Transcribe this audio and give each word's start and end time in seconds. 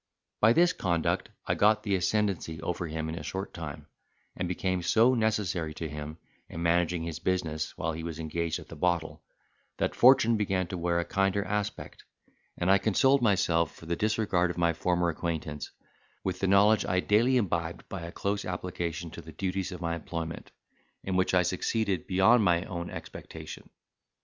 By 0.39 0.53
this 0.53 0.73
conduct 0.73 1.29
I 1.45 1.53
got 1.53 1.83
the 1.83 1.93
ascendancy 1.93 2.59
over 2.63 2.87
him 2.87 3.07
in 3.07 3.13
a 3.13 3.21
short 3.21 3.53
time, 3.53 3.85
and 4.35 4.47
became 4.47 4.81
so 4.81 5.13
necessary 5.13 5.75
to 5.75 5.87
him, 5.87 6.17
in 6.49 6.63
managing 6.63 7.03
his 7.03 7.19
business 7.19 7.77
while 7.77 7.91
he 7.93 8.01
was 8.01 8.17
engaged 8.17 8.57
at 8.57 8.67
the 8.69 8.75
bottle, 8.75 9.21
that 9.77 9.93
fortune 9.93 10.37
began 10.37 10.65
to 10.69 10.77
wear 10.79 10.99
a 10.99 11.05
kinder 11.05 11.45
aspect; 11.45 12.03
and 12.57 12.71
I 12.71 12.79
consoled 12.79 13.21
myself 13.21 13.75
for 13.75 13.85
the 13.85 13.95
disregard 13.95 14.49
of 14.49 14.57
my 14.57 14.73
former 14.73 15.09
acquaintance, 15.09 15.69
with 16.23 16.39
the 16.39 16.47
knowledge 16.47 16.83
I 16.83 16.99
daily 16.99 17.37
imbibed 17.37 17.87
by 17.87 18.01
a 18.01 18.11
close 18.11 18.43
application 18.43 19.11
to 19.11 19.21
the 19.21 19.31
duties 19.31 19.71
of 19.71 19.81
my 19.81 19.93
employment, 19.93 20.49
in 21.03 21.15
which 21.15 21.35
I 21.35 21.43
succeeded 21.43 22.07
beyond 22.07 22.43
my 22.43 22.65
own 22.65 22.89
expectation. 22.89 23.69